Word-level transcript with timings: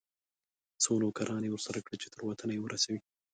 څو 0.83 0.91
نوکران 1.01 1.41
یې 1.45 1.51
ورسره 1.53 1.79
کړه 1.85 1.95
چې 2.01 2.07
تر 2.13 2.21
وطنه 2.25 2.51
یې 2.55 2.63
ورسوي. 2.63 2.99